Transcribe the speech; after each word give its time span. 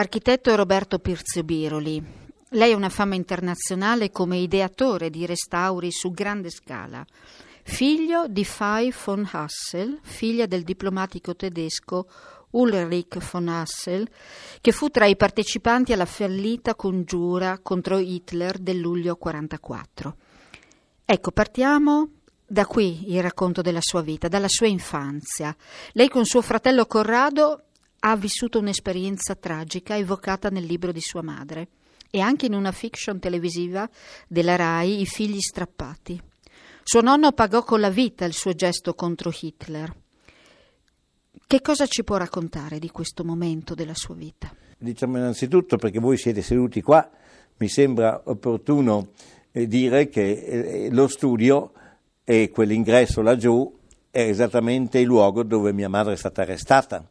Architetto 0.00 0.56
Roberto 0.56 0.98
Pirzio 0.98 1.44
Biroli, 1.44 2.02
lei 2.52 2.72
ha 2.72 2.76
una 2.76 2.88
fama 2.88 3.16
internazionale 3.16 4.10
come 4.10 4.38
ideatore 4.38 5.10
di 5.10 5.26
restauri 5.26 5.92
su 5.92 6.10
grande 6.10 6.48
scala. 6.48 7.04
Figlio 7.62 8.26
di 8.26 8.42
Fay 8.42 8.94
von 9.04 9.28
Hassel, 9.30 9.98
figlia 10.00 10.46
del 10.46 10.62
diplomatico 10.62 11.36
tedesco 11.36 12.08
Ulrich 12.52 13.18
von 13.30 13.48
Hassel, 13.48 14.08
che 14.62 14.72
fu 14.72 14.88
tra 14.88 15.04
i 15.04 15.16
partecipanti 15.16 15.92
alla 15.92 16.06
fallita 16.06 16.74
congiura 16.74 17.58
contro 17.58 17.98
Hitler 17.98 18.56
del 18.56 18.78
luglio 18.78 19.18
1944. 19.20 20.16
Ecco, 21.04 21.30
partiamo 21.30 22.08
da 22.46 22.64
qui 22.64 23.12
il 23.12 23.20
racconto 23.20 23.60
della 23.60 23.82
sua 23.82 24.00
vita, 24.00 24.28
dalla 24.28 24.48
sua 24.48 24.66
infanzia. 24.66 25.54
Lei 25.92 26.08
con 26.08 26.24
suo 26.24 26.40
fratello 26.40 26.86
Corrado 26.86 27.64
ha 28.00 28.16
vissuto 28.16 28.58
un'esperienza 28.58 29.34
tragica 29.34 29.96
evocata 29.96 30.48
nel 30.48 30.64
libro 30.64 30.92
di 30.92 31.00
sua 31.00 31.22
madre 31.22 31.68
e 32.10 32.20
anche 32.20 32.46
in 32.46 32.54
una 32.54 32.72
fiction 32.72 33.18
televisiva 33.18 33.88
della 34.26 34.56
RAI 34.56 35.02
I 35.02 35.06
figli 35.06 35.40
strappati. 35.40 36.20
Suo 36.82 37.02
nonno 37.02 37.32
pagò 37.32 37.62
con 37.62 37.80
la 37.80 37.90
vita 37.90 38.24
il 38.24 38.32
suo 38.32 38.52
gesto 38.52 38.94
contro 38.94 39.32
Hitler. 39.38 39.94
Che 41.46 41.60
cosa 41.60 41.86
ci 41.86 42.02
può 42.04 42.16
raccontare 42.16 42.78
di 42.78 42.90
questo 42.90 43.24
momento 43.24 43.74
della 43.74 43.94
sua 43.94 44.14
vita? 44.14 44.52
Diciamo 44.78 45.18
innanzitutto 45.18 45.76
perché 45.76 45.98
voi 45.98 46.16
siete 46.16 46.42
seduti 46.42 46.80
qua, 46.80 47.08
mi 47.58 47.68
sembra 47.68 48.22
opportuno 48.24 49.10
eh, 49.52 49.66
dire 49.66 50.08
che 50.08 50.30
eh, 50.30 50.88
lo 50.90 51.06
studio 51.06 51.72
e 52.24 52.50
quell'ingresso 52.50 53.20
laggiù 53.20 53.78
è 54.10 54.20
esattamente 54.20 54.98
il 54.98 55.06
luogo 55.06 55.42
dove 55.42 55.72
mia 55.72 55.88
madre 55.88 56.14
è 56.14 56.16
stata 56.16 56.42
arrestata 56.42 57.06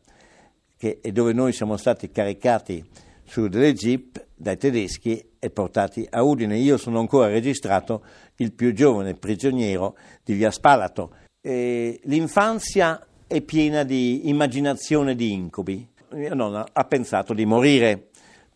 che, 0.80 1.00
e 1.02 1.12
dove 1.12 1.34
noi 1.34 1.52
siamo 1.52 1.76
stati 1.76 2.10
caricati 2.10 2.82
su 3.26 3.50
delle 3.50 3.74
jeep 3.74 4.28
dai 4.34 4.58
tedeschi 4.58 5.32
e 5.38 5.50
portati 5.50 6.08
a 6.10 6.24
Udine. 6.24 6.58
Io 6.58 6.78
sono 6.78 7.00
ancora 7.00 7.28
registrato 7.28 8.02
il 8.38 8.54
più 8.54 8.74
giovane 8.74 9.14
prigioniero 9.14 9.98
di 10.24 10.34
Via 10.34 10.52
Spalato. 10.52 11.16
E 11.42 12.00
l'infanzia 12.04 13.06
è 13.28 13.42
piena 13.42 13.84
di 13.84 14.30
immaginazione 14.30 15.16
di 15.16 15.34
incubi. 15.34 15.86
Mia 16.12 16.34
nonna 16.34 16.66
ha 16.72 16.84
pensato 16.86 17.34
di 17.34 17.46
morire 17.46 18.08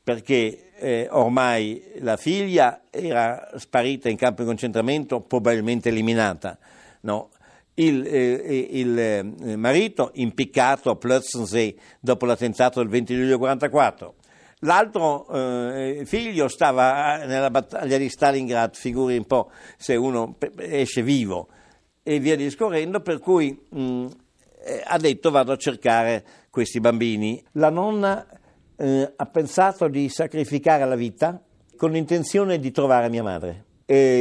perché 0.01 0.71
eh, 0.77 1.07
ormai 1.11 1.83
la 1.99 2.15
figlia 2.15 2.83
era 2.89 3.51
sparita 3.57 4.07
in 4.07 4.15
campo 4.15 4.41
di 4.41 4.47
concentramento, 4.47 5.19
probabilmente 5.19 5.89
eliminata. 5.89 6.57
No? 7.01 7.31
Il, 7.75 8.05
eh, 8.05 8.67
il 8.71 8.99
eh, 8.99 9.55
marito 9.55 10.11
impiccato 10.13 10.91
a 10.91 10.95
Plötzensee 10.95 11.75
dopo 11.99 12.25
l'attentato 12.25 12.79
del 12.79 12.89
20 12.89 13.13
luglio 13.13 13.37
1944. 13.37 14.15
L'altro 14.59 15.27
eh, 15.29 16.03
figlio 16.05 16.47
stava 16.47 17.25
nella 17.25 17.49
battaglia 17.49 17.97
di 17.97 18.07
Stalingrad, 18.07 18.75
figuri 18.75 19.17
un 19.17 19.25
po' 19.25 19.51
se 19.77 19.95
uno 19.95 20.37
esce 20.57 21.01
vivo 21.01 21.49
e 22.01 22.19
via 22.19 22.37
discorrendo, 22.37 23.01
per 23.01 23.19
cui 23.19 23.59
mh, 23.69 24.05
eh, 24.63 24.81
ha 24.85 24.97
detto 24.97 25.31
vado 25.31 25.51
a 25.51 25.57
cercare 25.57 26.23
questi 26.49 26.79
bambini. 26.79 27.43
La 27.53 27.69
nonna 27.69 28.25
eh, 28.77 29.13
ha 29.13 29.25
pensato 29.25 29.89
di 29.89 30.07
sacrificare 30.07 30.85
la 30.85 30.95
vita 30.95 31.41
con 31.75 31.91
l'intenzione 31.91 32.57
di 32.59 32.71
trovare 32.71 33.09
mia 33.09 33.23
madre, 33.23 33.65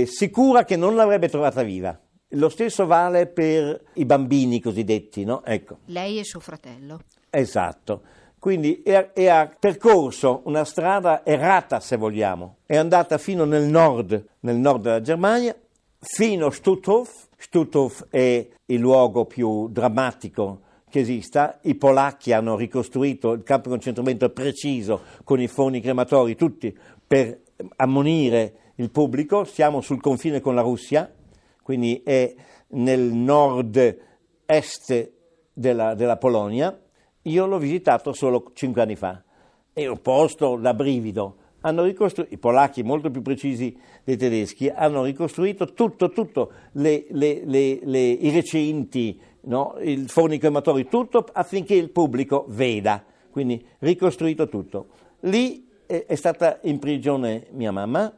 sicura 0.06 0.64
che 0.64 0.76
non 0.76 0.96
l'avrebbe 0.96 1.28
trovata 1.28 1.62
viva. 1.62 1.96
Lo 2.34 2.48
stesso 2.48 2.86
vale 2.86 3.26
per 3.26 3.82
i 3.94 4.04
bambini 4.06 4.60
cosiddetti, 4.60 5.24
no? 5.24 5.44
Ecco. 5.44 5.78
Lei 5.86 6.18
e 6.18 6.24
suo 6.24 6.40
fratello. 6.40 7.00
Esatto. 7.28 8.02
Quindi 8.38 8.82
è, 8.82 9.12
è, 9.12 9.26
ha 9.26 9.54
percorso 9.58 10.40
una 10.46 10.64
strada 10.64 11.24
errata, 11.24 11.78
se 11.78 11.96
vogliamo. 11.96 12.56
È 12.66 12.76
andata 12.76 13.18
fino 13.18 13.44
nel 13.44 13.64
nord, 13.64 14.24
nel 14.40 14.56
nord 14.56 14.82
della 14.82 15.00
Germania, 15.00 15.54
fino 16.00 16.46
a 16.46 16.50
Stutthof. 16.50 17.28
Stutthof 17.36 18.06
è 18.08 18.48
il 18.66 18.80
luogo 18.80 19.26
più 19.26 19.68
drammatico 19.68 20.60
che 20.88 21.00
esista. 21.00 21.58
I 21.62 21.74
polacchi 21.74 22.32
hanno 22.32 22.56
ricostruito 22.56 23.32
il 23.32 23.42
campo 23.42 23.68
di 23.68 23.74
concentramento 23.74 24.30
preciso 24.30 25.02
con 25.22 25.40
i 25.40 25.48
forni 25.48 25.80
crematori, 25.80 26.34
tutti 26.34 26.76
per 27.06 27.42
ammonire 27.76 28.72
il 28.76 28.90
pubblico. 28.90 29.44
Siamo 29.44 29.82
sul 29.82 30.00
confine 30.00 30.40
con 30.40 30.54
la 30.54 30.62
Russia 30.62 31.08
quindi 31.62 32.02
è 32.04 32.34
nel 32.68 33.00
nord-est 33.00 34.00
della, 35.52 35.94
della 35.94 36.16
Polonia. 36.16 36.78
Io 37.22 37.46
l'ho 37.46 37.58
visitato 37.58 38.12
solo 38.12 38.50
cinque 38.54 38.82
anni 38.82 38.96
fa. 38.96 39.22
È 39.72 39.86
un 39.86 40.00
posto 40.00 40.56
da 40.56 40.74
brivido. 40.74 41.36
Hanno 41.60 41.84
ricostruito, 41.84 42.34
i 42.34 42.38
polacchi 42.38 42.82
molto 42.82 43.10
più 43.10 43.22
precisi 43.22 43.76
dei 44.02 44.16
tedeschi, 44.16 44.68
hanno 44.68 45.04
ricostruito 45.04 45.72
tutto, 45.74 46.10
tutto, 46.10 46.50
le, 46.72 47.06
le, 47.10 47.42
le, 47.44 48.00
i 48.00 48.30
recinti, 48.30 49.20
no? 49.42 49.76
il 49.80 50.08
forni 50.08 50.38
crematori, 50.38 50.88
tutto 50.88 51.24
affinché 51.32 51.74
il 51.74 51.90
pubblico 51.90 52.46
veda. 52.48 53.04
Quindi 53.30 53.64
ricostruito 53.78 54.48
tutto. 54.48 54.88
Lì 55.20 55.68
è, 55.86 56.04
è 56.06 56.14
stata 56.16 56.58
in 56.62 56.80
prigione 56.80 57.46
mia 57.52 57.70
mamma, 57.70 58.12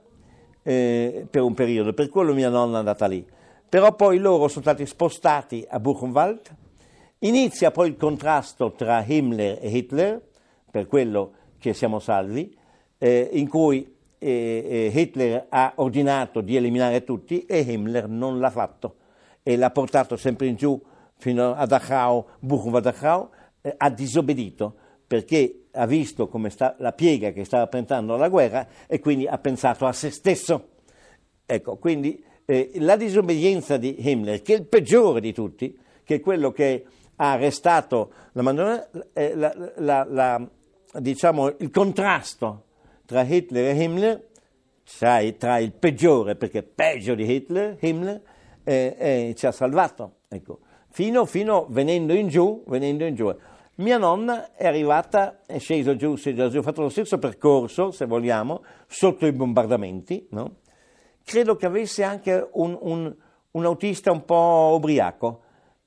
eh, 0.64 1.26
per 1.30 1.42
un 1.42 1.54
periodo, 1.54 1.92
per 1.92 2.08
quello 2.08 2.34
mia 2.34 2.48
nonna 2.48 2.76
è 2.76 2.78
andata 2.78 3.06
lì. 3.06 3.24
Però 3.68 3.94
poi 3.94 4.18
loro 4.18 4.48
sono 4.48 4.62
stati 4.62 4.86
spostati 4.86 5.64
a 5.68 5.78
Buchenwald, 5.78 6.40
inizia 7.20 7.70
poi 7.70 7.88
il 7.88 7.96
contrasto 7.96 8.72
tra 8.72 9.04
Himmler 9.06 9.58
e 9.60 9.68
Hitler, 9.68 10.20
per 10.70 10.86
quello 10.86 11.32
che 11.58 11.74
siamo 11.74 11.98
salvi, 11.98 12.56
eh, 12.98 13.28
in 13.32 13.48
cui 13.48 13.94
eh, 14.18 14.90
eh 14.92 15.00
Hitler 15.00 15.46
ha 15.48 15.74
ordinato 15.76 16.40
di 16.40 16.56
eliminare 16.56 17.04
tutti 17.04 17.44
e 17.44 17.60
Himmler 17.60 18.08
non 18.08 18.38
l'ha 18.40 18.50
fatto. 18.50 18.96
E 19.42 19.56
l'ha 19.56 19.70
portato 19.70 20.16
sempre 20.16 20.46
in 20.46 20.56
giù 20.56 20.80
fino 21.16 21.54
a 21.54 21.66
Dachau, 21.66 22.24
Buchenwald-Dachau, 22.40 23.28
eh, 23.60 23.74
ha 23.76 23.90
disobbedito 23.90 24.74
perché 25.06 25.63
ha 25.74 25.86
visto 25.86 26.30
sta, 26.48 26.76
la 26.78 26.92
piega 26.92 27.32
che 27.32 27.44
stava 27.44 27.66
prendendo 27.66 28.16
la 28.16 28.28
guerra 28.28 28.66
e 28.86 29.00
quindi 29.00 29.26
ha 29.26 29.38
pensato 29.38 29.86
a 29.86 29.92
se 29.92 30.10
stesso. 30.10 30.68
Ecco, 31.46 31.76
quindi 31.76 32.22
eh, 32.46 32.70
la 32.76 32.96
disobbedienza 32.96 33.76
di 33.76 33.96
Himmler, 33.98 34.42
che 34.42 34.54
è 34.54 34.56
il 34.56 34.66
peggiore 34.66 35.20
di 35.20 35.32
tutti, 35.32 35.76
che 36.04 36.16
è 36.16 36.20
quello 36.20 36.52
che 36.52 36.84
ha 37.16 37.32
arrestato 37.32 38.12
la, 38.32 38.88
eh, 39.12 39.34
la, 39.34 40.06
la 40.08 40.48
diciamo, 41.00 41.54
il 41.58 41.70
contrasto 41.70 42.64
tra 43.04 43.22
Hitler 43.22 43.74
e 43.74 43.82
Himmler, 43.82 44.28
cioè 44.84 45.36
tra 45.36 45.58
il 45.58 45.72
peggiore, 45.72 46.36
perché 46.36 46.62
peggio 46.62 47.14
di 47.14 47.30
Hitler, 47.30 47.76
Himmler, 47.80 48.20
eh, 48.64 48.96
eh, 48.98 49.34
ci 49.36 49.46
ha 49.46 49.52
salvato, 49.52 50.16
ecco. 50.28 50.60
fino, 50.88 51.24
fino 51.26 51.66
venendo 51.68 52.12
in 52.14 52.28
giù, 52.28 52.62
venendo 52.66 53.04
in 53.04 53.14
giù. 53.14 53.34
Mia 53.76 53.98
nonna 53.98 54.54
è 54.54 54.68
arrivata, 54.68 55.40
è 55.46 55.58
scesa 55.58 55.96
giù, 55.96 56.14
ha 56.14 56.62
fatto 56.62 56.82
lo 56.82 56.88
stesso 56.88 57.18
percorso, 57.18 57.90
se 57.90 58.06
vogliamo, 58.06 58.62
sotto 58.86 59.26
i 59.26 59.32
bombardamenti, 59.32 60.28
no? 60.30 60.58
Credo 61.24 61.56
che 61.56 61.66
avesse 61.66 62.04
anche 62.04 62.50
un, 62.52 62.78
un, 62.80 63.12
un 63.50 63.64
autista 63.64 64.12
un 64.12 64.24
po' 64.24 64.74
ubriaco, 64.76 65.40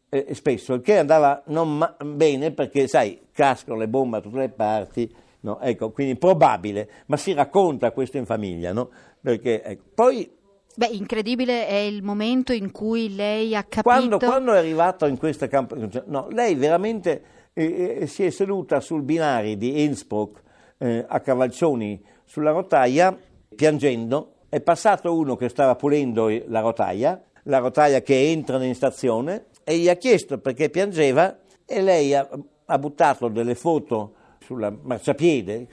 eh, 0.10 0.34
spesso, 0.34 0.74
il 0.74 0.82
che 0.82 0.98
andava 0.98 1.44
non 1.48 1.78
ma- 1.78 1.96
bene 2.04 2.52
perché, 2.52 2.90
sai, 2.90 3.28
cascano 3.32 3.78
le 3.78 3.88
bombe 3.88 4.18
da 4.18 4.24
tutte 4.24 4.40
le 4.40 4.50
parti, 4.50 5.16
no? 5.42 5.62
ecco, 5.62 5.92
quindi 5.92 6.18
probabile, 6.18 6.90
ma 7.06 7.16
si 7.16 7.32
racconta 7.32 7.92
questo 7.92 8.18
in 8.18 8.26
famiglia, 8.26 8.74
no? 8.74 8.90
Perché, 9.22 9.64
ecco. 9.64 9.84
Poi 9.94 10.37
Beh, 10.78 10.90
incredibile 10.92 11.66
è 11.66 11.74
il 11.74 12.04
momento 12.04 12.54
in 12.54 12.72
cui 12.72 13.16
lei 13.16 13.56
ha 13.56 13.64
capito... 13.64 13.82
Quando, 13.82 14.18
quando 14.20 14.54
è 14.54 14.60
arrivato 14.60 15.08
in 15.08 15.18
questo 15.18 15.48
campo, 15.48 15.76
no, 16.06 16.28
lei 16.30 16.54
veramente 16.54 17.50
eh, 17.54 18.06
si 18.06 18.24
è 18.24 18.30
seduta 18.30 18.80
sul 18.80 19.02
binario 19.02 19.58
di 19.58 19.82
Innsbruck 19.84 20.44
eh, 20.78 21.04
a 21.08 21.20
Cavalcioni 21.20 22.00
sulla 22.26 22.52
rotaia, 22.52 23.18
piangendo, 23.56 24.34
è 24.50 24.62
passato 24.62 25.18
uno 25.18 25.36
che 25.36 25.50
stava 25.50 25.76
pulendo 25.76 26.30
la 26.46 26.60
rotaia, 26.60 27.20
la 27.46 27.58
rotaia 27.58 28.04
che 28.04 28.30
entra 28.30 28.64
in 28.64 28.76
stazione, 28.76 29.46
e 29.64 29.80
gli 29.80 29.90
ha 29.90 29.96
chiesto 29.96 30.38
perché 30.38 30.70
piangeva 30.70 31.40
e 31.66 31.82
lei 31.82 32.14
ha, 32.14 32.30
ha 32.66 32.78
buttato 32.78 33.30
delle 33.30 33.56
foto 33.56 34.14
sulla 34.46 34.70
marciapiede, 34.70 35.68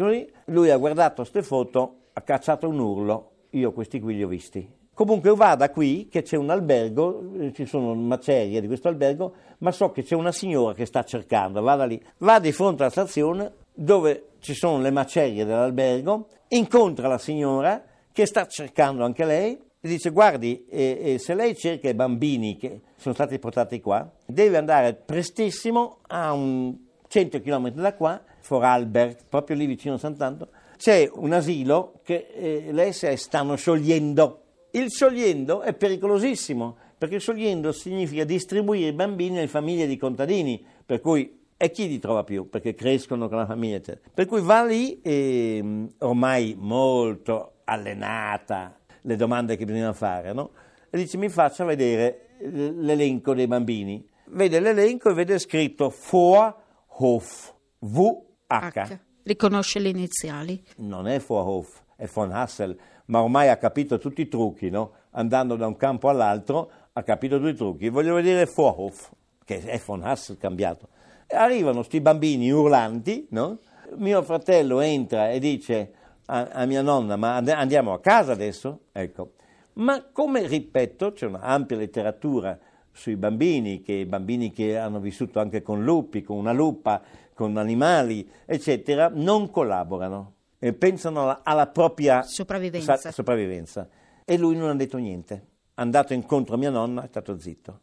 lui 0.46 0.70
ha 0.70 0.78
guardato 0.78 1.16
queste 1.16 1.42
foto, 1.42 1.96
ha 2.14 2.22
cacciato 2.22 2.66
un 2.66 2.78
urlo, 2.78 3.32
io 3.50 3.70
questi 3.72 4.00
qui 4.00 4.14
li 4.14 4.22
ho 4.22 4.28
visti. 4.28 4.82
Comunque 4.94 5.34
vada 5.34 5.70
qui 5.70 6.08
che 6.08 6.22
c'è 6.22 6.36
un 6.36 6.50
albergo, 6.50 7.32
eh, 7.40 7.52
ci 7.52 7.66
sono 7.66 7.94
macerie 7.94 8.60
di 8.60 8.68
questo 8.68 8.88
albergo, 8.88 9.34
ma 9.58 9.72
so 9.72 9.90
che 9.90 10.04
c'è 10.04 10.14
una 10.14 10.30
signora 10.30 10.72
che 10.72 10.86
sta 10.86 11.02
cercando, 11.02 11.60
vada 11.60 11.84
lì, 11.84 12.00
va 12.18 12.38
di 12.38 12.52
fronte 12.52 12.82
alla 12.82 12.92
stazione 12.92 13.52
dove 13.74 14.28
ci 14.38 14.54
sono 14.54 14.80
le 14.80 14.90
macerie 14.90 15.44
dell'albergo, 15.44 16.28
incontra 16.48 17.08
la 17.08 17.18
signora 17.18 17.82
che 18.12 18.24
sta 18.26 18.46
cercando 18.46 19.04
anche 19.04 19.24
lei 19.24 19.60
e 19.80 19.88
dice 19.88 20.10
guardi, 20.10 20.64
eh, 20.70 20.98
eh, 21.02 21.18
se 21.18 21.34
lei 21.34 21.56
cerca 21.56 21.88
i 21.88 21.94
bambini 21.94 22.56
che 22.56 22.80
sono 22.96 23.14
stati 23.14 23.38
portati 23.38 23.80
qua, 23.80 24.08
deve 24.24 24.56
andare 24.56 24.94
prestissimo 24.94 25.98
a 26.06 26.32
un 26.32 26.74
100 27.08 27.40
km 27.40 27.70
da 27.72 27.94
qua, 27.94 28.22
Vorarlberg, 28.46 29.16
proprio 29.28 29.56
lì 29.56 29.66
vicino 29.66 29.94
a 29.94 29.98
Sant'Anto, 29.98 30.48
c'è 30.76 31.10
un 31.12 31.32
asilo 31.32 32.00
che 32.02 32.28
eh, 32.32 32.68
le 32.70 32.92
SS 32.92 33.12
stanno 33.14 33.56
sciogliendo. 33.56 34.43
Il 34.74 34.90
sciogliendo 34.90 35.62
è 35.62 35.72
pericolosissimo, 35.72 36.76
perché 36.98 37.20
sciogliendo 37.20 37.70
significa 37.70 38.24
distribuire 38.24 38.88
i 38.88 38.92
bambini 38.92 39.34
nelle 39.34 39.46
famiglie 39.46 39.86
di 39.86 39.96
contadini, 39.96 40.64
per 40.84 41.00
cui 41.00 41.42
e 41.56 41.70
chi 41.70 41.86
li 41.86 42.00
trova 42.00 42.24
più? 42.24 42.48
Perché 42.48 42.74
crescono 42.74 43.28
con 43.28 43.38
la 43.38 43.46
famiglia, 43.46 43.76
eccetera. 43.76 44.10
Per 44.12 44.26
cui 44.26 44.40
va 44.40 44.64
lì, 44.64 45.00
e, 45.00 45.86
ormai 45.98 46.56
molto 46.58 47.58
allenata, 47.62 48.76
le 49.02 49.14
domande 49.14 49.56
che 49.56 49.64
bisogna 49.64 49.92
fare, 49.92 50.32
no? 50.32 50.50
E 50.90 50.98
dice 50.98 51.18
mi 51.18 51.28
faccia 51.28 51.64
vedere 51.64 52.30
l'elenco 52.40 53.32
dei 53.32 53.46
bambini. 53.46 54.04
Vede 54.26 54.58
l'elenco 54.58 55.08
e 55.08 55.14
vede 55.14 55.38
scritto 55.38 55.94
Vorhof, 56.10 57.54
V-H. 57.78 58.98
Riconosce 59.22 59.78
le 59.78 59.90
iniziali? 59.90 60.60
Non 60.78 61.06
è 61.06 61.20
Vorhof, 61.20 61.84
è 61.94 62.06
von 62.06 62.32
Hassel, 62.32 62.76
ma 63.06 63.22
ormai 63.22 63.48
ha 63.48 63.56
capito 63.56 63.98
tutti 63.98 64.22
i 64.22 64.28
trucchi, 64.28 64.70
no? 64.70 64.92
Andando 65.10 65.56
da 65.56 65.66
un 65.66 65.76
campo 65.76 66.08
all'altro 66.08 66.70
ha 66.92 67.02
capito 67.02 67.38
tutti 67.38 67.50
i 67.50 67.56
trucchi. 67.56 67.88
Voglio 67.88 68.14
vedere 68.14 68.50
Vorhof, 68.52 69.12
che 69.44 69.60
è 69.60 69.80
von 69.84 70.02
Hassel 70.02 70.38
cambiato. 70.38 70.88
E 71.26 71.36
arrivano 71.36 71.78
questi 71.78 72.00
bambini 72.00 72.50
urlanti, 72.50 73.26
no? 73.30 73.58
Mio 73.96 74.22
fratello 74.22 74.80
entra 74.80 75.30
e 75.30 75.38
dice 75.38 75.92
a, 76.26 76.48
a 76.52 76.66
mia 76.66 76.82
nonna, 76.82 77.16
ma 77.16 77.36
andiamo 77.36 77.92
a 77.92 78.00
casa 78.00 78.32
adesso? 78.32 78.84
Ecco. 78.92 79.32
Ma 79.74 80.04
come 80.12 80.46
ripeto, 80.46 81.12
c'è 81.12 81.26
un'ampia 81.26 81.76
letteratura 81.76 82.58
sui 82.92 83.16
bambini, 83.16 83.82
che, 83.82 84.06
bambini 84.06 84.52
che 84.52 84.78
hanno 84.78 85.00
vissuto 85.00 85.40
anche 85.40 85.62
con 85.62 85.82
lupi, 85.82 86.22
con 86.22 86.36
una 86.36 86.52
lupa, 86.52 87.02
con 87.34 87.56
animali, 87.56 88.28
eccetera, 88.46 89.10
non 89.12 89.50
collaborano 89.50 90.32
e 90.64 90.72
pensano 90.72 91.40
alla, 91.42 91.66
propria 91.66 92.22
sopravvivenza. 92.22 92.96
Sa, 92.96 93.12
sopravvivenza. 93.12 93.86
E 94.24 94.38
lui 94.38 94.56
non 94.56 94.70
ha 94.70 94.74
detto 94.74 94.96
niente. 94.96 95.34
È 95.74 95.82
andato 95.82 96.14
incontro 96.14 96.54
a 96.54 96.56
mia 96.56 96.70
nonna, 96.70 97.04
è 97.04 97.06
stato 97.06 97.38
zitto. 97.38 97.80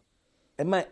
E 0.55 0.63
ma 0.63 0.83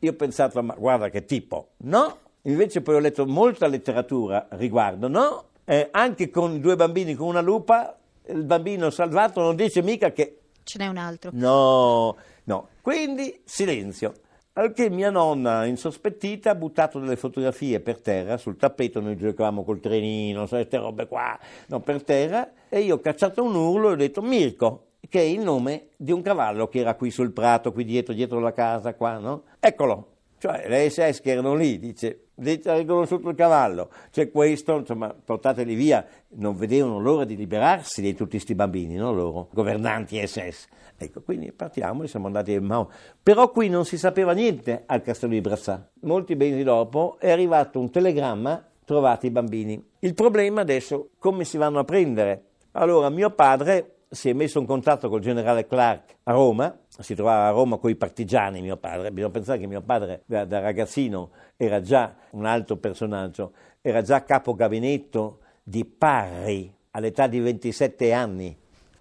io 0.00 0.10
ho 0.10 0.14
pensato, 0.14 0.62
ma 0.62 0.74
guarda 0.74 1.08
che 1.08 1.24
tipo, 1.24 1.70
no? 1.78 2.18
Invece 2.42 2.82
poi 2.82 2.96
ho 2.96 2.98
letto 2.98 3.24
molta 3.24 3.66
letteratura 3.68 4.48
riguardo, 4.50 5.08
no? 5.08 5.44
Eh, 5.64 5.88
anche 5.92 6.28
con 6.28 6.60
due 6.60 6.76
bambini 6.76 7.14
con 7.14 7.28
una 7.28 7.40
lupa, 7.40 7.98
il 8.26 8.44
bambino 8.44 8.90
salvato 8.90 9.40
non 9.40 9.56
dice 9.56 9.80
mica 9.80 10.12
che... 10.12 10.40
Ce 10.62 10.76
n'è 10.76 10.88
un 10.88 10.98
altro. 10.98 11.30
No, 11.32 12.18
no. 12.44 12.68
Quindi 12.82 13.40
silenzio. 13.46 14.12
Al 14.60 14.74
che 14.74 14.90
mia 14.90 15.08
nonna, 15.08 15.64
insospettita, 15.64 16.50
ha 16.50 16.54
buttato 16.54 16.98
delle 16.98 17.16
fotografie 17.16 17.80
per 17.80 17.98
terra, 17.98 18.36
sul 18.36 18.58
tappeto, 18.58 19.00
noi 19.00 19.16
giocavamo 19.16 19.64
col 19.64 19.80
trenino, 19.80 20.46
queste 20.46 20.76
robe 20.76 21.06
qua, 21.06 21.38
no, 21.68 21.80
per 21.80 22.02
terra, 22.02 22.46
e 22.68 22.80
io 22.80 22.96
ho 22.96 23.00
cacciato 23.00 23.42
un 23.42 23.54
urlo 23.54 23.88
e 23.88 23.92
ho 23.92 23.96
detto 23.96 24.20
Mirko, 24.20 24.88
che 25.08 25.20
è 25.20 25.22
il 25.22 25.40
nome 25.40 25.92
di 25.96 26.12
un 26.12 26.20
cavallo 26.20 26.68
che 26.68 26.80
era 26.80 26.94
qui 26.94 27.10
sul 27.10 27.32
prato, 27.32 27.72
qui 27.72 27.86
dietro, 27.86 28.12
dietro 28.12 28.38
la 28.38 28.52
casa, 28.52 28.92
qua, 28.92 29.16
no? 29.16 29.44
Eccolo, 29.58 30.08
cioè 30.36 30.68
le 30.68 30.90
SS 30.90 31.22
che 31.22 31.30
erano 31.30 31.54
lì, 31.54 31.78
dice, 31.78 32.26
ha 32.64 32.76
riconosciuto 32.76 33.28
il 33.28 33.34
cavallo, 33.34 33.90
c'è 34.10 34.30
questo, 34.30 34.76
insomma, 34.76 35.14
portateli 35.24 35.74
via, 35.74 36.04
non 36.36 36.56
vedevano 36.56 36.98
l'ora 36.98 37.24
di 37.24 37.36
liberarsi 37.36 38.00
di 38.00 38.14
tutti 38.14 38.30
questi 38.30 38.54
bambini, 38.54 38.94
no? 38.94 39.12
Loro, 39.12 39.48
governanti 39.52 40.24
SS. 40.26 40.66
Ecco, 40.96 41.22
quindi 41.22 41.52
partiamo 41.52 42.02
e 42.02 42.08
siamo 42.08 42.26
andati 42.26 42.54
a 42.54 42.60
Mao. 42.60 42.90
Però 43.22 43.50
qui 43.50 43.68
non 43.68 43.84
si 43.84 43.96
sapeva 43.96 44.32
niente 44.32 44.82
al 44.86 45.02
castello 45.02 45.32
di 45.32 45.40
Brazzà. 45.40 45.88
Molti 46.00 46.34
mesi 46.34 46.62
dopo 46.62 47.16
è 47.18 47.30
arrivato 47.30 47.80
un 47.80 47.90
telegramma, 47.90 48.62
trovate 48.84 49.28
i 49.28 49.30
bambini. 49.30 49.82
Il 50.00 50.14
problema 50.14 50.60
adesso, 50.60 51.10
come 51.18 51.44
si 51.44 51.56
vanno 51.56 51.78
a 51.78 51.84
prendere? 51.84 52.44
Allora, 52.72 53.08
mio 53.08 53.30
padre 53.30 53.99
si 54.12 54.28
è 54.28 54.32
messo 54.32 54.58
in 54.58 54.66
contatto 54.66 55.08
col 55.08 55.20
generale 55.20 55.66
Clark 55.66 56.16
a 56.24 56.32
Roma, 56.32 56.76
si 56.88 57.14
trovava 57.14 57.46
a 57.46 57.50
Roma 57.50 57.76
con 57.76 57.90
i 57.90 57.94
partigiani 57.94 58.60
mio 58.60 58.76
padre, 58.76 59.12
bisogna 59.12 59.32
pensare 59.32 59.58
che 59.60 59.68
mio 59.68 59.82
padre 59.82 60.22
da, 60.26 60.44
da 60.44 60.58
ragazzino 60.58 61.30
era 61.56 61.80
già 61.80 62.16
un 62.30 62.44
alto 62.44 62.76
personaggio, 62.76 63.52
era 63.80 64.02
già 64.02 64.24
capo 64.24 64.54
gabinetto 64.54 65.38
di 65.62 65.84
Parri 65.84 66.74
all'età 66.90 67.28
di 67.28 67.38
27 67.38 68.12
anni. 68.12 68.58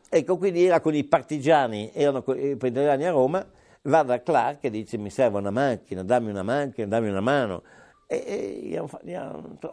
Ecco, 0.07 0.37
quindi 0.37 0.63
era 0.63 0.79
con 0.79 0.93
i 0.93 1.03
partigiani, 1.03 1.89
erano 1.91 2.23
i 2.35 2.55
partigiani 2.55 3.05
a 3.05 3.11
Roma, 3.11 3.43
va 3.83 4.03
da 4.03 4.21
Clark 4.21 4.63
e 4.65 4.69
dice 4.69 4.97
mi 4.97 5.09
serve 5.09 5.39
una 5.39 5.51
macchina, 5.51 6.03
dammi 6.03 6.29
una 6.29 6.43
macchina, 6.43 6.85
dammi 6.85 7.09
una 7.09 7.21
mano. 7.21 7.63
E, 8.05 8.71
e 8.73 8.83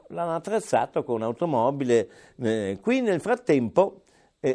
l'hanno 0.08 0.34
attrezzato 0.34 1.04
con 1.04 1.16
un'automobile. 1.16 2.08
Eh, 2.38 2.78
qui 2.80 3.00
nel 3.00 3.20
frattempo 3.20 4.02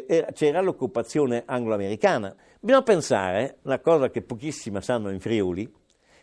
eh, 0.06 0.26
c'era 0.32 0.60
l'occupazione 0.60 1.42
anglo-americana. 1.44 2.34
Bisogna 2.60 2.82
pensare, 2.82 3.58
una 3.62 3.80
cosa 3.80 4.10
che 4.10 4.22
pochissimi 4.22 4.80
sanno 4.80 5.10
in 5.10 5.20
Friuli, 5.20 5.70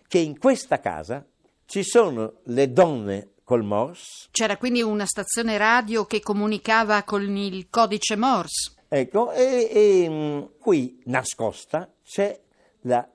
che 0.07 0.17
in 0.17 0.39
questa 0.39 0.79
casa 0.79 1.25
ci 1.65 1.83
sono 1.83 2.39
le 2.45 2.71
donne 2.71 3.33
col 3.43 3.63
Morse. 3.63 4.29
C'era 4.31 4.57
quindi 4.57 4.81
una 4.81 5.05
stazione 5.05 5.57
radio 5.57 6.05
che 6.05 6.19
comunicava 6.19 7.03
con 7.03 7.23
il 7.35 7.67
codice 7.69 8.15
Morse. 8.15 8.73
Ecco, 8.87 9.31
e, 9.31 9.69
e 9.71 10.09
mm, 10.09 10.41
qui 10.59 11.01
nascosta 11.05 11.91
c'è 12.03 12.39
la 12.81 13.07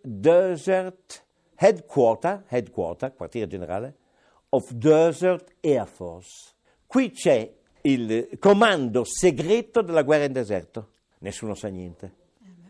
Desert 0.00 1.24
Headquarter, 1.54 2.44
headquarter, 2.48 3.14
quartiere 3.14 3.46
generale, 3.46 3.96
of 4.48 4.72
Desert 4.72 5.54
Air 5.60 5.86
Force. 5.86 6.54
Qui 6.86 7.12
c'è 7.12 7.52
il 7.82 8.38
comando 8.38 9.04
segreto 9.04 9.82
della 9.82 10.02
guerra 10.02 10.24
in 10.24 10.32
deserto. 10.32 10.88
Nessuno 11.18 11.54
sa 11.54 11.68
niente. 11.68 12.20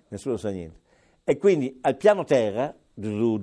Nessuno 0.08 0.36
sa 0.36 0.50
niente. 0.50 0.80
E 1.24 1.38
quindi 1.38 1.78
al 1.82 1.96
piano 1.96 2.24
terra, 2.24 2.74
il 2.94 3.34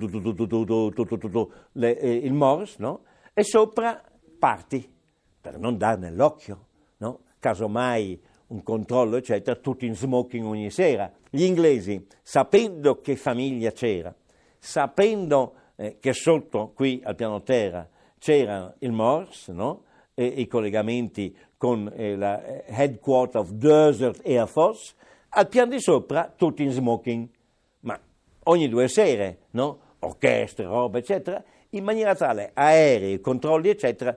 Morse, 2.32 2.76
no? 2.78 3.02
E 3.32 3.42
sopra 3.42 4.02
parti, 4.38 4.88
per 5.40 5.58
non 5.58 5.76
dar 5.76 5.98
nell'occhio, 5.98 6.66
no? 6.98 7.20
Casomai 7.38 8.20
un 8.48 8.62
controllo, 8.62 9.16
eccetera, 9.16 9.56
tutti 9.56 9.86
in 9.86 9.94
smoking 9.94 10.44
ogni 10.44 10.70
sera. 10.70 11.10
Gli 11.30 11.42
inglesi, 11.42 12.06
sapendo 12.22 13.00
che 13.00 13.16
famiglia 13.16 13.70
c'era, 13.70 14.14
sapendo 14.58 15.54
eh, 15.76 15.98
che 16.00 16.12
sotto, 16.12 16.72
qui 16.74 17.00
al 17.04 17.14
piano 17.14 17.42
terra, 17.42 17.88
c'era 18.18 18.74
il 18.80 18.92
Morse, 18.92 19.52
no? 19.52 19.84
e 20.14 20.26
i 20.26 20.46
collegamenti 20.46 21.34
con 21.60 21.92
eh, 21.94 22.16
la 22.16 22.42
eh, 22.42 22.64
Headquarter 22.68 23.42
of 23.42 23.50
Desert 23.50 24.22
Air 24.24 24.48
Force, 24.48 24.94
al 25.28 25.46
piano 25.46 25.72
di 25.72 25.78
sopra 25.78 26.32
tutti 26.34 26.62
in 26.62 26.70
smoking, 26.70 27.28
ma 27.80 28.00
ogni 28.44 28.66
due 28.66 28.88
sere, 28.88 29.40
no? 29.50 29.78
orchestre, 29.98 30.64
roba, 30.64 30.96
eccetera, 30.96 31.44
in 31.70 31.84
maniera 31.84 32.14
tale, 32.14 32.52
aerei, 32.54 33.20
controlli, 33.20 33.68
eccetera, 33.68 34.16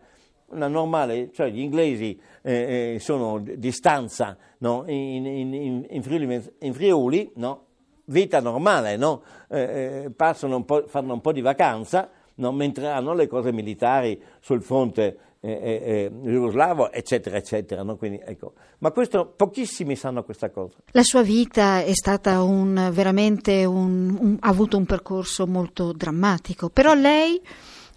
una 0.51 0.69
normale, 0.69 1.31
cioè 1.33 1.50
gli 1.50 1.59
inglesi 1.59 2.17
eh, 2.43 2.93
eh 2.93 3.00
sono 3.00 3.39
di 3.39 3.71
stanza 3.73 4.38
no? 4.59 4.85
in, 4.88 5.25
in, 5.25 5.53
in, 5.53 5.85
in, 5.89 6.01
Friuli, 6.01 6.41
in 6.59 6.73
Friuli 6.73 7.29
no? 7.35 7.65
vita 8.05 8.39
normale, 8.39 8.95
no? 8.95 9.21
eh, 9.50 10.05
eh 10.17 10.45
un 10.45 10.63
fanno 10.88 11.13
un 11.13 11.19
po' 11.19 11.33
di 11.33 11.41
vacanza, 11.41 12.09
mentre 12.35 12.88
hanno 12.88 13.13
le 13.13 13.27
cose 13.27 13.51
militari 13.51 14.17
sul 14.39 14.62
fronte 14.62 15.17
eh, 15.45 15.51
eh, 15.51 16.12
jugoslavo, 16.12 16.91
eccetera, 16.91 17.35
eccetera. 17.35 17.83
No? 17.83 17.97
Quindi, 17.97 18.21
ecco. 18.23 18.53
Ma 18.79 18.91
questo, 18.91 19.33
pochissimi 19.35 19.97
sanno 19.97 20.23
questa 20.23 20.50
cosa. 20.50 20.77
La 20.91 21.03
sua 21.03 21.21
vita 21.21 21.83
è 21.83 21.93
stata 21.93 22.41
un, 22.41 22.89
veramente 22.93 23.65
un, 23.65 24.17
un, 24.19 24.38
ha 24.39 24.47
avuto 24.47 24.77
un 24.77 24.85
percorso 24.85 25.45
molto 25.45 25.91
drammatico, 25.91 26.69
però 26.69 26.93
lei 26.93 27.41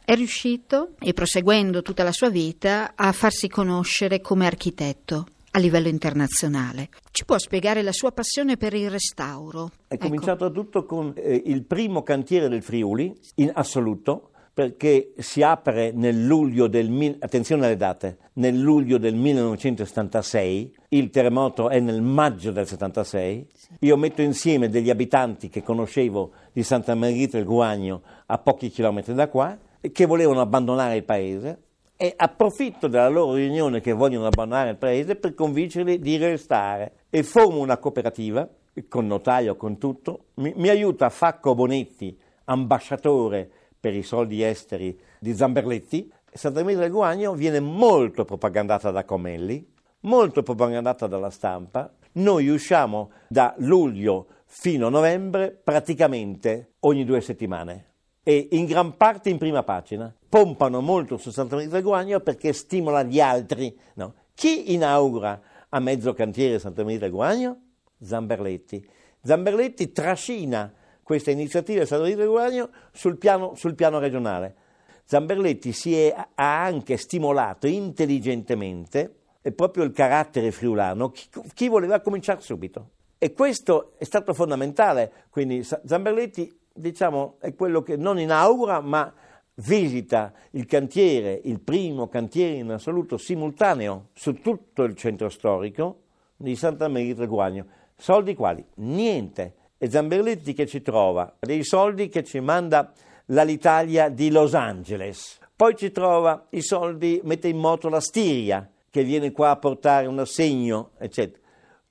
è 0.05 0.15
riuscito, 0.15 0.91
e 0.99 1.13
proseguendo 1.13 1.83
tutta 1.83 2.03
la 2.03 2.13
sua 2.13 2.31
vita, 2.31 2.93
a 2.95 3.13
farsi 3.13 3.49
conoscere 3.49 4.21
come 4.21 4.47
architetto 4.47 5.27
a 5.53 5.59
livello 5.59 5.89
internazionale. 5.89 6.91
Ci 7.11 7.25
può 7.25 7.39
spiegare 7.39 7.83
la 7.83 7.93
sua 7.93 8.13
passione 8.13 8.57
per 8.57 8.75
il 8.75 8.91
restauro? 8.91 9.71
È 9.89 9.95
ecco. 9.95 10.05
cominciato 10.05 10.51
tutto 10.51 10.85
con 10.85 11.13
eh, 11.17 11.43
il 11.47 11.65
primo 11.65 12.03
cantiere 12.03 12.49
del 12.49 12.63
Friuli 12.63 13.13
in 13.37 13.51
assoluto, 13.55 14.31
perché 14.57 15.13
si 15.19 15.43
apre 15.43 15.93
nel 15.93 16.25
luglio 16.25 16.67
del, 16.67 17.19
attenzione 17.21 17.67
alle 17.67 17.77
date, 17.77 18.17
nel 18.37 18.59
luglio 18.59 18.97
del 18.97 19.15
1976, 19.15 20.75
il 20.89 21.11
terremoto 21.11 21.69
è 21.69 21.79
nel 21.79 22.01
maggio 22.01 22.53
del 22.53 22.67
76, 22.67 23.47
io 23.81 23.97
metto 23.99 24.23
insieme 24.23 24.71
degli 24.71 24.89
abitanti 24.89 25.51
che 25.51 25.63
conoscevo 25.63 26.31
di 26.55 26.63
Santa 26.63 26.95
Margherita 26.95 27.37
del 27.37 27.45
Guagno 27.45 28.01
a 28.25 28.39
pochi 28.39 28.71
chilometri 28.71 29.13
da 29.13 29.29
qua, 29.29 29.59
che 29.93 30.07
volevano 30.07 30.41
abbandonare 30.41 30.97
il 30.97 31.05
paese 31.05 31.59
e 31.95 32.15
approfitto 32.17 32.89
della 32.89 33.11
loro 33.11 33.35
riunione 33.35 33.83
che 33.83 33.93
vogliono 33.93 34.25
abbandonare 34.25 34.71
il 34.71 34.79
paese 34.79 35.17
per 35.17 35.35
convincerli 35.35 35.99
di 35.99 36.17
restare. 36.17 36.93
E 37.11 37.23
formo 37.25 37.59
una 37.59 37.77
cooperativa 37.77 38.49
con 38.89 39.07
notaio, 39.07 39.55
con 39.57 39.77
tutto, 39.77 40.29
mi, 40.37 40.55
mi 40.57 40.71
aiuta 40.71 41.11
Facco 41.11 41.55
Bonetti, 41.55 42.19
ambasciatore 42.45 43.51
per 43.79 43.95
i 43.95 44.03
soldi 44.03 44.43
esteri 44.43 44.99
di 45.19 45.35
Zamberletti, 45.35 46.13
Santa 46.33 46.63
Maria 46.63 46.79
del 46.79 46.91
Guagno 46.91 47.35
viene 47.35 47.61
molto 47.61 48.25
propagandata 48.25 48.91
da 48.91 49.05
Comelli, 49.05 49.67
molto 50.01 50.43
propagandata 50.43 51.07
dalla 51.07 51.31
stampa. 51.31 51.93
Noi 52.13 52.49
usciamo 52.49 53.11
da 53.29 53.55
luglio 53.59 54.27
fino 54.45 54.87
a 54.87 54.91
novembre 54.91 55.51
praticamente 55.51 56.75
ogni 56.81 57.05
due 57.05 57.21
settimane 57.21 57.85
e 58.23 58.49
in 58.53 58.67
gran 58.67 58.97
parte 58.97 59.31
in 59.31 59.39
prima 59.39 59.63
pagina. 59.63 60.15
Pompano 60.29 60.81
molto 60.81 61.17
su 61.17 61.31
Santa 61.31 61.57
Maria 61.57 61.71
del 61.71 61.83
Guagno 61.83 62.21
perché 62.21 62.53
stimola 62.53 63.03
gli 63.03 63.21
altri. 63.21 63.77
No? 63.95 64.15
Chi 64.35 64.73
inaugura 64.75 65.41
a 65.69 65.81
mezzo 65.81 66.13
cantiere 66.13 66.59
Santa 66.59 66.83
Maria 66.83 66.99
del 66.99 67.11
Guagno? 67.11 67.61
Zamberletti. 68.01 68.85
Zamberletti 69.23 69.93
trascina 69.93 70.73
questa 71.07 71.31
iniziativa 71.31 71.83
di 71.83 71.87
Santa 71.87 72.03
Maria 72.03 72.17
del 72.17 72.27
Guagno 72.27 72.71
sul 72.91 73.17
piano, 73.17 73.55
sul 73.55 73.77
piano 73.77 74.01
regionale. 74.01 74.57
Zamberletti 75.05 75.71
si 75.71 75.97
è, 75.97 76.13
ha 76.13 76.65
anche 76.65 76.97
stimolato 76.97 77.69
intelligentemente 77.69 79.15
proprio 79.55 79.85
il 79.85 79.93
carattere 79.93 80.51
friulano, 80.51 81.11
chi, 81.11 81.29
chi 81.55 81.69
voleva 81.69 82.01
cominciare 82.01 82.41
subito. 82.41 82.91
E 83.19 83.33
questo 83.33 83.93
è 83.99 84.03
stato 84.03 84.35
fondamentale, 84.35 85.27
quindi 85.31 85.63
Zamberletti 85.63 86.53
diciamo, 86.75 87.37
è 87.39 87.55
quello 87.55 87.83
che 87.83 87.97
non 87.97 88.19
inaugura 88.19 88.81
ma 88.81 89.15
visita 89.55 90.33
il 90.51 90.67
cantiere, 90.67 91.41
il 91.45 91.61
primo 91.61 92.09
cantiere 92.09 92.55
in 92.55 92.69
assoluto 92.73 93.17
simultaneo 93.17 94.09
su 94.13 94.41
tutto 94.41 94.83
il 94.83 94.97
centro 94.97 95.29
storico 95.29 96.01
di 96.35 96.57
Santa 96.57 96.89
Maria 96.89 97.15
del 97.15 97.29
Guagno. 97.29 97.67
Soldi 97.97 98.35
quali? 98.35 98.67
Niente. 98.79 99.55
E 99.79 99.91
Zamberletti 99.91 100.55
che 100.55 100.67
ci 100.67 100.81
trova 100.81 101.37
dei 101.39 101.63
soldi 101.63 102.09
che 102.09 102.25
ci 102.25 102.41
manda 102.41 102.93
l'Alitalia 103.27 104.09
di 104.09 104.31
Los 104.31 104.55
Angeles. 104.55 105.39
Poi 105.55 105.77
ci 105.77 105.91
trova 105.91 106.47
i 106.51 106.63
soldi, 106.63 107.21
mette 107.25 107.49
in 107.49 107.59
moto 107.59 107.89
la 107.89 108.01
Stiria 108.01 108.71
che 108.89 109.05
viene 109.05 109.33
qua 109.33 109.51
a 109.51 109.57
portare 109.57 110.07
un 110.07 110.19
assegno, 110.19 110.93
eccetera. 110.99 111.43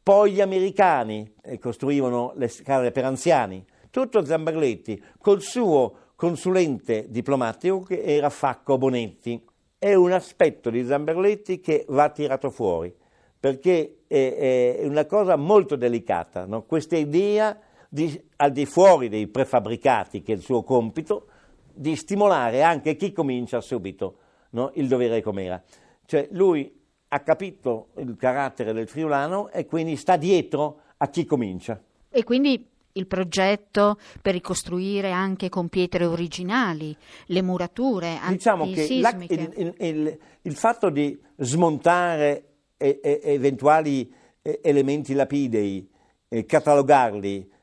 Poi 0.01 0.31
gli 0.31 0.41
americani 0.41 1.31
eh, 1.43 1.59
costruivano 1.59 2.33
le 2.35 2.47
scale 2.47 2.91
per 2.91 3.05
anziani. 3.05 3.63
Tutto 3.91 4.25
Zamberletti 4.25 5.03
col 5.19 5.41
suo 5.41 5.97
consulente 6.15 7.05
diplomatico 7.09 7.81
che 7.81 8.01
era 8.01 8.31
Facco 8.31 8.79
Bonetti. 8.79 9.43
È 9.77 9.93
un 9.93 10.11
aspetto 10.11 10.71
di 10.71 10.85
Zamberletti 10.85 11.59
che 11.59 11.85
va 11.89 12.09
tirato 12.09 12.49
fuori, 12.49 12.91
perché 13.39 13.99
è, 14.07 14.77
è 14.79 14.85
una 14.87 15.05
cosa 15.05 15.35
molto 15.35 15.75
delicata, 15.75 16.45
no? 16.45 16.63
questa 16.63 16.97
idea 16.97 17.59
di, 17.95 18.21
al 18.35 18.51
di 18.51 18.65
fuori 18.65 19.07
dei 19.07 19.27
prefabbricati, 19.27 20.21
che 20.21 20.33
è 20.33 20.35
il 20.35 20.41
suo 20.41 20.63
compito, 20.63 21.27
di 21.73 21.95
stimolare 21.95 22.61
anche 22.61 22.97
chi 22.97 23.13
comincia 23.13 23.61
subito 23.61 24.17
no? 24.49 24.71
il 24.75 24.89
dovere 24.89 25.21
com'era. 25.21 25.63
Cioè 26.05 26.27
lui 26.31 26.69
ha 27.07 27.19
capito 27.21 27.87
il 27.97 28.17
carattere 28.17 28.73
del 28.73 28.89
friulano 28.89 29.49
e 29.49 29.65
quindi 29.65 29.95
sta 29.95 30.17
dietro 30.17 30.81
a 30.97 31.07
chi 31.07 31.23
comincia. 31.23 31.81
E 32.09 32.23
quindi 32.23 32.67
il 32.91 33.07
progetto 33.07 33.97
per 34.21 34.33
ricostruire 34.33 35.11
anche 35.11 35.47
con 35.47 35.69
pietre 35.69 36.05
originali 36.05 36.95
le 37.27 37.41
murature 37.41 38.19
diciamo 38.29 38.69
che 38.71 38.99
la, 39.01 39.09
il, 39.09 39.53
il, 39.55 39.73
il, 39.77 40.19
il, 40.41 40.55
fatto 40.55 40.89
di 40.89 41.17
smontare 41.37 42.43
e, 42.77 42.99
e, 43.03 43.21
eventuali 43.23 44.09
elementi 44.41 45.13
lapidei 45.13 45.89
e 46.29 46.45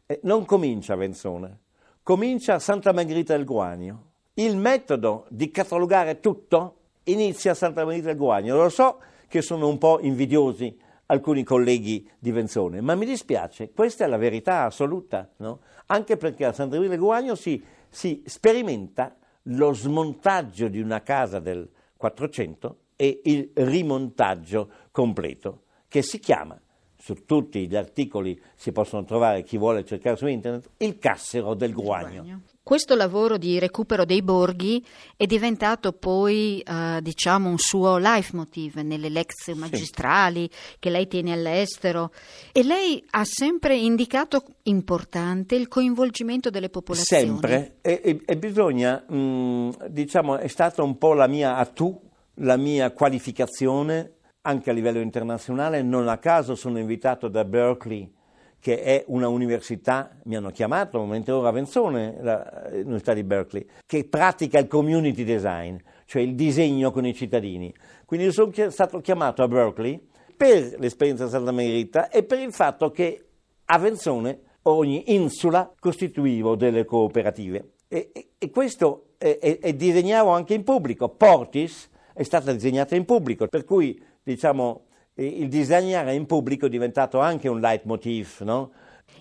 catalogarli 0.07 0.21
non 0.23 0.45
comincia 0.45 0.95
Venzone, 0.97 1.61
comincia 2.03 2.59
Santa 2.59 2.93
Margherita 2.93 3.37
del 3.37 3.45
Guagno. 3.45 4.11
Il 4.35 4.57
metodo 4.57 5.27
di 5.29 5.51
catalogare 5.51 6.21
tutto 6.21 6.77
inizia 7.05 7.53
a 7.53 7.55
Santa 7.55 7.85
Margherita 7.85 8.09
del 8.09 8.19
Guagno. 8.19 8.57
Lo 8.57 8.69
so 8.69 9.01
che 9.29 9.43
sono 9.43 9.69
un 9.69 9.79
po' 9.79 10.01
invidiosi 10.01 10.79
alcuni 11.07 11.45
colleghi 11.45 12.09
di 12.19 12.31
Venzone, 12.31 12.81
ma 12.81 12.95
mi 12.95 13.05
dispiace, 13.05 13.71
questa 13.73 14.05
è 14.05 14.09
la 14.09 14.17
verità 14.17 14.65
assoluta, 14.65 15.29
no? 15.39 15.61
anche 15.87 16.17
perché 16.17 16.47
a 16.47 16.53
Santa 16.53 16.77
Maria 16.77 16.91
del 16.91 16.99
Guagno 16.99 17.35
si, 17.35 17.63
si 17.89 18.23
sperimenta 18.25 19.15
lo 19.47 19.75
smontaggio 19.75 20.69
di 20.69 20.81
una 20.81 21.03
casa 21.03 21.39
del 21.39 21.69
400 21.97 22.79
e 22.97 23.21
il 23.25 23.51
rimontaggio 23.55 24.71
completo, 24.91 25.65
che 25.89 26.03
si 26.03 26.19
chiama 26.19 26.59
su 27.03 27.25
tutti 27.27 27.67
gli 27.67 27.75
articoli 27.75 28.41
si 28.55 28.71
possono 28.71 29.05
trovare, 29.05 29.43
chi 29.43 29.59
vuole 29.59 29.85
cercare 29.85 30.17
su 30.17 30.29
internet, 30.29 30.71
il 30.77 31.01
cassero 31.01 31.55
del 31.55 31.73
guagno. 31.73 32.43
Questo 32.63 32.95
lavoro 32.95 33.39
di 33.39 33.59
recupero 33.59 34.05
dei 34.05 34.23
borghi 34.23 34.87
è 35.17 35.27
diventato 35.27 35.95
poi, 35.95 36.61
eh, 36.61 37.01
diciamo, 37.03 37.49
un 37.49 37.59
suo 37.59 37.99
leitmotiv 37.99 38.77
nelle 38.77 39.09
lezioni 39.09 39.59
magistrali 39.59 40.49
sì. 40.49 40.77
che 40.79 40.91
lei 40.91 41.09
tiene 41.09 41.33
all'estero 41.33 42.13
e 42.53 42.63
lei 42.63 43.05
ha 43.11 43.25
sempre 43.25 43.77
indicato 43.77 44.45
importante 44.65 45.57
il 45.57 45.67
coinvolgimento 45.67 46.51
delle 46.51 46.69
popolazioni. 46.69 47.27
Sempre, 47.27 47.79
e, 47.81 48.01
e, 48.05 48.21
e 48.25 48.37
bisogna, 48.37 49.03
mh, 49.09 49.17
mm, 49.17 49.71
diciamo, 49.89 50.39
è 50.39 50.47
stata 50.47 50.85
un 50.85 50.97
po' 50.99 51.15
la 51.15 51.27
mia 51.27 51.57
attu, 51.57 52.01
la 52.35 52.57
mia 52.57 52.93
qualificazione 52.93 54.19
anche 54.43 54.71
a 54.71 54.73
livello 54.73 55.01
internazionale. 55.01 55.83
Non 55.83 56.09
a 56.09 56.19
caso 56.19 56.55
sono 56.55 56.79
invitato 56.79 57.29
da 57.29 57.45
Berkeley, 57.45 58.13
che 58.59 58.81
è 58.81 59.05
una 59.09 59.29
università, 59.29 60.17
mi 60.25 60.37
hanno 60.37 60.51
chiamato, 60.51 61.05
mentre 61.05 61.33
ora 61.33 61.51
Venzone, 61.51 62.19
l'Università 62.21 63.15
di 63.15 63.25
Berkeley, 63.25 63.67
che 63.87 64.05
pratica 64.05 64.59
il 64.59 64.69
community 64.69 65.25
design, 65.25 65.77
cioè 66.05 66.23
il 66.23 66.35
disegno 66.35 66.93
con 66.93 67.05
i 67.05 67.15
cittadini. 67.15 67.75
Quindi 68.05 68.31
sono 68.31 68.53
stato 68.69 69.01
chiamato 69.01 69.43
a 69.43 69.49
Berkeley 69.49 70.01
per 70.37 70.77
l'esperienza 70.79 71.29
Santa 71.29 71.51
Margherita 71.51 72.09
e 72.09 72.23
per 72.23 72.39
il 72.39 72.53
fatto 72.53 72.91
che 72.91 73.27
a 73.65 73.79
Venzone 73.79 74.41
ogni 74.63 75.13
insula 75.15 75.73
costituiva 75.79 76.55
delle 76.55 76.85
cooperative. 76.85 77.73
E, 77.89 78.11
e, 78.13 78.29
e 78.39 78.51
questo 78.51 79.15
è 79.19 79.73
disegnato 79.75 80.29
anche 80.29 80.55
in 80.55 80.65
pubblico. 80.65 81.09
Portis 81.09 81.91
è 82.13 82.23
stata 82.23 82.53
disegnata 82.53 82.95
in 82.95 83.05
pubblico, 83.05 83.47
per 83.47 83.65
cui 83.65 84.01
diciamo, 84.23 84.87
il 85.15 85.49
disegnare 85.49 86.15
in 86.15 86.27
pubblico 86.27 86.67
è 86.67 86.69
diventato 86.69 87.19
anche 87.21 87.49
un 87.49 87.61
leitmotiv, 87.61 88.41
no? 88.41 88.73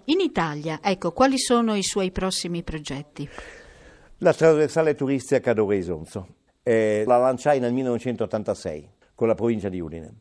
In 0.05 0.19
Italia, 0.19 0.79
ecco, 0.81 1.11
quali 1.11 1.37
sono 1.37 1.75
i 1.75 1.83
suoi 1.83 2.11
prossimi 2.11 2.63
progetti? 2.63 3.27
La 4.19 4.33
trasversale 4.33 4.95
turistica 4.95 5.39
Cadore-Isonzo. 5.39 6.27
Eh, 6.63 7.03
la 7.05 7.17
lanciai 7.17 7.59
nel 7.59 7.73
1986 7.73 8.89
con 9.15 9.27
la 9.27 9.35
provincia 9.35 9.69
di 9.69 9.79
Udine. 9.79 10.13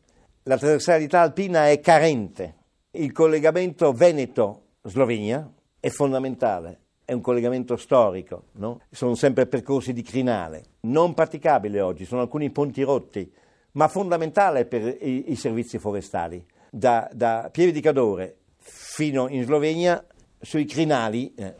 La 0.43 0.57
trasversalità 0.57 1.21
alpina 1.21 1.69
è 1.69 1.79
carente. 1.79 2.55
Il 2.91 3.11
collegamento 3.11 3.93
Veneto-Slovenia 3.93 5.49
è 5.79 5.89
fondamentale 5.89 6.79
è 7.11 7.13
un 7.13 7.19
collegamento 7.19 7.75
storico, 7.75 8.43
no? 8.53 8.79
sono 8.89 9.15
sempre 9.15 9.45
percorsi 9.45 9.91
di 9.91 10.01
crinale, 10.01 10.63
non 10.81 11.13
praticabile 11.13 11.81
oggi, 11.81 12.05
sono 12.05 12.21
alcuni 12.21 12.51
ponti 12.51 12.83
rotti, 12.83 13.29
ma 13.73 13.87
fondamentale 13.87 14.65
per 14.65 14.97
i, 15.01 15.31
i 15.31 15.35
servizi 15.35 15.77
forestali. 15.77 16.45
Da, 16.69 17.09
da 17.11 17.49
Pieve 17.51 17.71
di 17.71 17.81
Cadore 17.81 18.37
fino 18.57 19.27
in 19.27 19.43
Slovenia, 19.43 20.03
sui 20.39 20.65
crinali, 20.65 21.33
eh, 21.35 21.55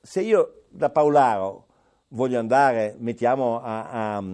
se 0.00 0.20
io 0.20 0.64
da 0.68 0.90
Paolaro 0.90 1.66
voglio 2.08 2.38
andare, 2.38 2.96
mettiamo 2.98 3.60
a, 3.60 4.16
a, 4.16 4.24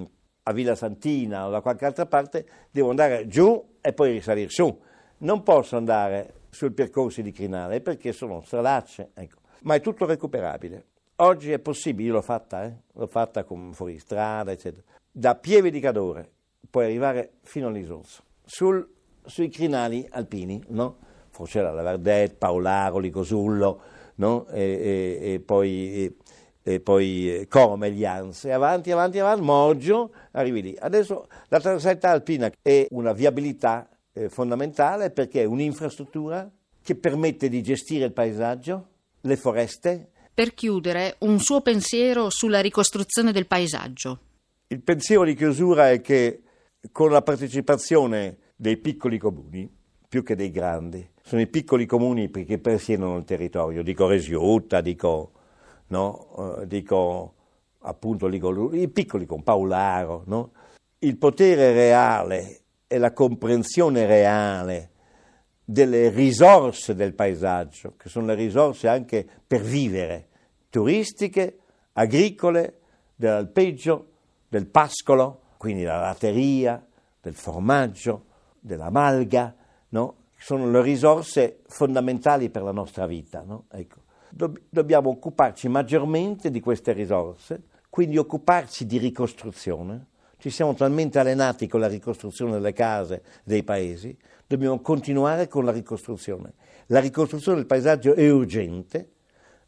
a, 0.42 0.52
Villa 0.52 0.74
Santina 0.74 1.46
o 1.46 1.50
da 1.50 1.60
qualche 1.60 1.84
altra 1.84 2.06
parte, 2.06 2.46
devo 2.70 2.90
andare 2.90 3.26
giù 3.26 3.76
e 3.80 3.92
poi 3.92 4.12
risalire 4.12 4.50
su. 4.50 4.80
Non 5.18 5.42
posso 5.42 5.76
andare 5.76 6.40
sui 6.50 6.72
percorsi 6.72 7.22
di 7.22 7.32
crinale 7.32 7.80
perché 7.80 8.12
sono 8.12 8.42
stradacce, 8.42 9.10
ecco. 9.14 9.38
ma 9.62 9.74
è 9.74 9.80
tutto 9.80 10.04
recuperabile. 10.06 10.86
Oggi 11.16 11.52
è 11.52 11.58
possibile, 11.58 12.10
l'ho 12.10 12.22
fatta, 12.22 12.64
eh? 12.64 12.74
l'ho 12.92 13.06
fatta 13.06 13.44
con 13.44 13.72
fuoristrada, 13.72 14.50
eccetera. 14.50 14.82
Da 15.10 15.34
Pieve 15.36 15.70
di 15.70 15.78
Cadore 15.78 16.30
puoi 16.72 16.86
arrivare 16.86 17.32
fino 17.42 17.68
all'Isonzo. 17.68 18.22
Sul, 18.46 18.88
sui 19.26 19.50
crinali 19.50 20.08
alpini, 20.10 20.58
no? 20.68 20.96
Forcella, 21.28 21.70
la 21.70 21.82
Verdet, 21.82 22.36
Paolaro, 22.36 22.98
Licosullo, 22.98 23.80
no? 24.14 24.46
e, 24.48 25.18
e, 25.20 25.32
e, 25.34 25.40
poi, 25.40 26.16
e, 26.62 26.80
poi 26.80 27.46
Cormelians, 27.46 28.46
e 28.46 28.52
avanti, 28.52 28.90
avanti, 28.90 29.18
avanti, 29.18 29.44
Moggio, 29.44 30.14
arrivi 30.30 30.62
lì. 30.62 30.76
Adesso 30.78 31.26
la 31.48 31.60
trasversalità 31.60 32.08
alpina 32.08 32.50
è 32.62 32.86
una 32.92 33.12
viabilità 33.12 33.86
eh, 34.14 34.30
fondamentale 34.30 35.10
perché 35.10 35.42
è 35.42 35.44
un'infrastruttura 35.44 36.50
che 36.82 36.94
permette 36.94 37.50
di 37.50 37.62
gestire 37.62 38.06
il 38.06 38.12
paesaggio, 38.12 38.88
le 39.20 39.36
foreste. 39.36 40.10
Per 40.32 40.54
chiudere, 40.54 41.16
un 41.18 41.38
suo 41.38 41.60
pensiero 41.60 42.30
sulla 42.30 42.60
ricostruzione 42.60 43.30
del 43.30 43.46
paesaggio. 43.46 44.20
Il 44.68 44.80
pensiero 44.80 45.24
di 45.24 45.34
chiusura 45.34 45.90
è 45.90 46.00
che 46.00 46.44
con 46.90 47.10
la 47.10 47.22
partecipazione 47.22 48.38
dei 48.56 48.76
piccoli 48.76 49.18
comuni 49.18 49.70
più 50.08 50.22
che 50.22 50.34
dei 50.34 50.50
grandi. 50.50 51.08
Sono 51.22 51.40
i 51.40 51.46
piccoli 51.46 51.86
comuni 51.86 52.30
che 52.30 52.58
persiedono 52.58 53.16
il 53.16 53.24
territorio, 53.24 53.82
dico 53.82 54.06
Resiutta, 54.06 54.80
dico, 54.80 55.32
no? 55.88 56.58
uh, 56.58 56.66
dico 56.66 57.34
appunto 57.82 58.28
dico, 58.28 58.74
i 58.74 58.88
piccoli 58.88 59.26
con 59.26 59.42
Paolaro, 59.42 60.24
no? 60.26 60.52
il 60.98 61.16
potere 61.16 61.72
reale 61.72 62.60
e 62.86 62.98
la 62.98 63.12
comprensione 63.12 64.06
reale 64.06 64.90
delle 65.64 66.10
risorse 66.10 66.94
del 66.94 67.14
paesaggio, 67.14 67.94
che 67.96 68.08
sono 68.08 68.26
le 68.26 68.34
risorse 68.34 68.88
anche 68.88 69.26
per 69.46 69.62
vivere, 69.62 70.28
turistiche, 70.68 71.58
agricole, 71.94 72.80
dell'alpeggio, 73.14 74.08
del 74.48 74.66
pascolo, 74.66 75.41
quindi 75.62 75.82
della 75.82 76.00
latteria, 76.00 76.84
del 77.20 77.36
formaggio, 77.36 78.24
della 78.58 78.90
malga, 78.90 79.54
no? 79.90 80.16
sono 80.36 80.68
le 80.68 80.82
risorse 80.82 81.60
fondamentali 81.68 82.50
per 82.50 82.62
la 82.62 82.72
nostra 82.72 83.06
vita. 83.06 83.44
No? 83.46 83.66
Ecco. 83.70 83.98
Dobb- 84.28 84.58
dobbiamo 84.68 85.10
occuparci 85.10 85.68
maggiormente 85.68 86.50
di 86.50 86.58
queste 86.58 86.92
risorse, 86.92 87.62
quindi 87.90 88.18
occuparci 88.18 88.86
di 88.86 88.98
ricostruzione. 88.98 90.06
Ci 90.36 90.50
siamo 90.50 90.74
talmente 90.74 91.20
allenati 91.20 91.68
con 91.68 91.78
la 91.78 91.86
ricostruzione 91.86 92.50
delle 92.50 92.72
case, 92.72 93.22
dei 93.44 93.62
paesi, 93.62 94.18
dobbiamo 94.44 94.80
continuare 94.80 95.46
con 95.46 95.64
la 95.64 95.70
ricostruzione. 95.70 96.54
La 96.86 96.98
ricostruzione 96.98 97.58
del 97.58 97.66
paesaggio 97.66 98.14
è 98.14 98.28
urgente, 98.28 99.10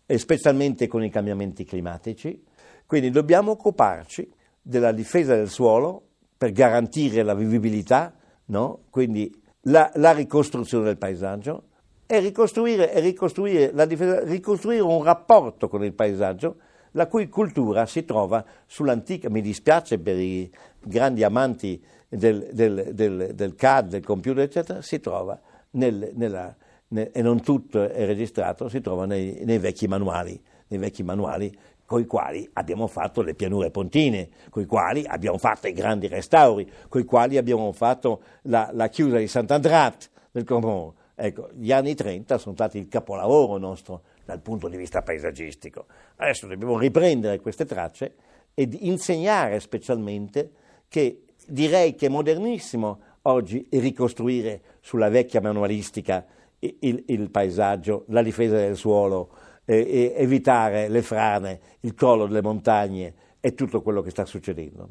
specialmente 0.07 0.89
con 0.89 1.05
i 1.05 1.09
cambiamenti 1.09 1.65
climatici, 1.65 2.43
quindi 2.85 3.11
dobbiamo 3.11 3.53
occuparci 3.53 4.43
della 4.67 4.93
difesa 4.93 5.37
del 5.37 5.51
suolo 5.51 6.03
per 6.39 6.53
garantire 6.53 7.23
la 7.23 7.35
vivibilità, 7.35 8.15
no? 8.47 8.85
quindi 8.89 9.31
la, 9.63 9.91
la, 9.97 10.13
ricostruzione 10.13 10.85
del 10.85 10.97
paesaggio 10.97 11.65
e 12.07 12.19
ricostruire, 12.19 12.93
e 12.93 13.01
ricostruire, 13.01 13.73
difesa, 13.87 14.25
ricostruire 14.25 14.81
un 14.81 15.03
rapporto 15.03 15.69
con 15.69 15.85
il 15.85 15.93
paesaggio 15.93 16.57
la 16.93 17.07
cui 17.09 17.29
cultura 17.29 17.85
si 17.87 18.05
trova 18.05 18.45
sull'antica, 18.67 19.29
mi 19.29 19.43
dispiace 19.43 19.99
per 19.99 20.19
i 20.19 20.51
grandi 20.81 21.25
amanti 21.25 21.83
del, 22.09 22.49
del, 22.53 22.91
del, 22.95 23.33
del 23.35 23.55
CAD, 23.55 23.89
del 23.89 24.05
computer, 24.05 24.45
eccetera, 24.45 24.81
si 24.81 25.01
trova 25.01 25.39
nel, 25.73 26.13
nella, 26.15 26.55
nel, 26.89 27.11
e 27.13 27.21
non 27.21 27.43
tutto 27.43 27.83
è 27.83 28.07
registrato, 28.07 28.69
si 28.69 28.81
trova 28.81 29.05
nei, 29.05 29.43
nei 29.45 29.59
vecchi 29.59 29.89
manuali, 29.89 30.41
nei 30.69 30.79
vecchi 30.79 31.03
manuali 31.03 31.55
con 31.87 32.01
i 32.01 32.07
quali 32.07 32.49
abbiamo 32.55 32.87
fatto 32.87 33.23
le 33.23 33.35
pianure 33.35 33.71
pontine, 33.71 34.29
con 34.51 34.63
i 34.63 34.67
quali 34.67 35.05
abbiamo 35.07 35.39
fatto 35.39 35.67
i 35.67 35.73
grandi 35.73 36.09
restauri, 36.09 36.71
con 36.89 37.01
i 37.01 37.05
quali 37.05 37.37
abbiamo 37.37 37.71
fatto 37.73 38.23
la, 38.43 38.71
la 38.73 38.89
chiusa 38.89 39.19
di 39.19 39.29
Sant'Andrat 39.29 40.11
del 40.31 40.45
Comune. 40.45 41.03
Ecco, 41.15 41.51
gli 41.55 41.71
anni 41.71 41.95
30 41.95 42.39
sono 42.39 42.55
stati 42.55 42.79
il 42.79 42.89
capolavoro 42.89 43.57
nostro 43.57 44.03
dal 44.25 44.41
punto 44.41 44.69
di 44.69 44.77
vista 44.77 45.03
paesaggistico. 45.03 45.87
Adesso 46.17 46.47
dobbiamo 46.47 46.79
riprendere 46.79 47.41
queste 47.41 47.65
tracce 47.65 48.15
ed 48.55 48.75
insegnare 48.81 49.61
specialmente 49.61 50.51
che 50.89 51.23
direi 51.47 51.95
che 51.95 52.07
è 52.07 52.09
modernissimo 52.09 53.01
oggi 53.23 53.67
ricostruire 53.71 54.61
sulla 54.81 55.09
vecchia 55.09 55.41
manualistica 55.41 56.25
il, 56.59 57.05
il 57.07 57.31
paesaggio, 57.31 58.05
la 58.09 58.23
difesa 58.23 58.57
del 58.57 58.77
suolo, 58.77 59.29
eh, 59.65 60.15
evitare 60.17 60.89
le 60.89 61.03
frane, 61.03 61.61
il 61.81 61.95
crollo 61.95 62.27
delle 62.27 62.43
montagne 62.43 63.15
e 63.41 63.55
tutto 63.55 63.83
quello 63.83 64.03
che 64.03 64.11
sta 64.11 64.25
succedendo. 64.25 64.89